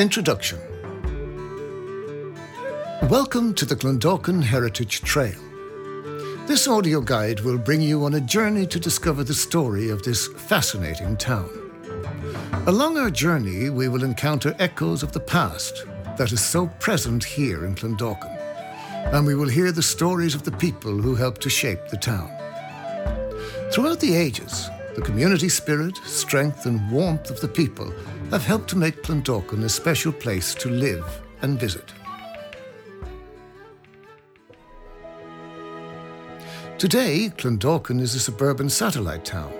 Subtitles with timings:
[0.00, 0.58] Introduction
[3.10, 5.38] Welcome to the Clondalkin Heritage Trail.
[6.46, 10.26] This audio guide will bring you on a journey to discover the story of this
[10.26, 11.50] fascinating town.
[12.66, 15.84] Along our journey, we will encounter echoes of the past
[16.16, 18.34] that is so present here in Clondalkin,
[19.12, 22.30] and we will hear the stories of the people who helped to shape the town.
[23.70, 24.70] Throughout the ages,
[25.00, 27.90] the community spirit, strength, and warmth of the people
[28.30, 31.94] have helped to make Clondalkin a special place to live and visit.
[36.76, 39.50] Today, Clondalkin is a suburban satellite town,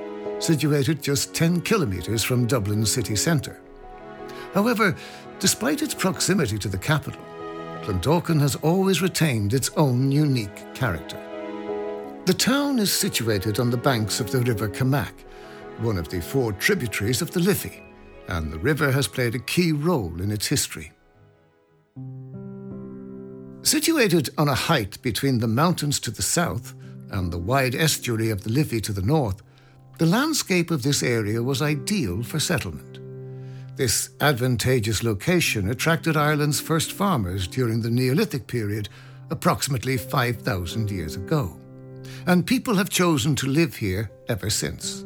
[0.41, 3.63] situated just 10 kilometres from Dublin city centre.
[4.53, 4.95] However,
[5.39, 7.23] despite its proximity to the capital,
[7.83, 11.17] Clondalkin has always retained its own unique character.
[12.27, 15.15] The town is situated on the banks of the River Camac,
[15.81, 17.83] one of the four tributaries of the Liffey,
[18.29, 20.93] and the river has played a key role in its history.
[23.63, 26.75] Situated on a height between the mountains to the south
[27.11, 29.43] and the wide estuary of the Liffey to the north,
[29.99, 32.99] the landscape of this area was ideal for settlement.
[33.77, 38.89] This advantageous location attracted Ireland's first farmers during the Neolithic period,
[39.31, 41.59] approximately 5,000 years ago,
[42.27, 45.05] and people have chosen to live here ever since.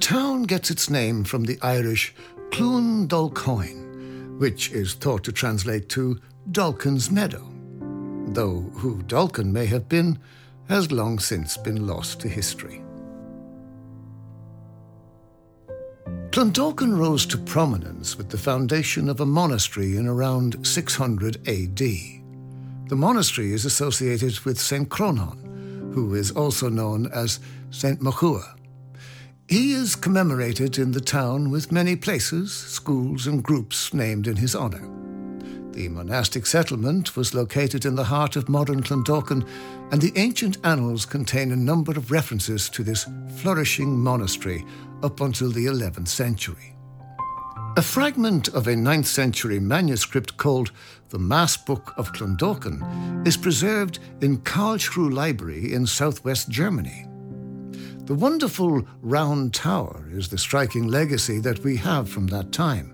[0.00, 2.14] The town gets its name from the Irish
[2.52, 6.18] Cluain Dolcáin, which is thought to translate to
[6.50, 7.46] Dalkin's Meadow,
[8.28, 10.18] though who Dalkin may have been
[10.70, 12.82] has long since been lost to history.
[16.30, 21.78] Clondalkin rose to prominence with the foundation of a monastery in around 600 AD.
[21.78, 24.88] The monastery is associated with St.
[24.88, 27.38] Cronan, who is also known as
[27.70, 28.00] St.
[28.00, 28.56] Mochua.
[29.50, 34.54] He is commemorated in the town with many places, schools, and groups named in his
[34.54, 34.88] honour.
[35.72, 39.44] The monastic settlement was located in the heart of modern Clondalkin,
[39.90, 43.08] and the ancient annals contain a number of references to this
[43.38, 44.64] flourishing monastery
[45.02, 46.76] up until the 11th century.
[47.76, 50.70] A fragment of a 9th century manuscript called
[51.08, 57.09] the Mass Book of Clondalkin is preserved in Karlsruhe Library in southwest Germany.
[58.10, 62.92] The wonderful round tower is the striking legacy that we have from that time,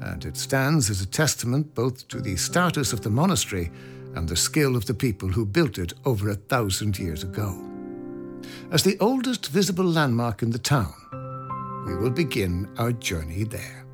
[0.00, 3.70] and it stands as a testament both to the status of the monastery
[4.16, 7.56] and the skill of the people who built it over a thousand years ago.
[8.72, 10.94] As the oldest visible landmark in the town,
[11.86, 13.85] we will begin our journey there.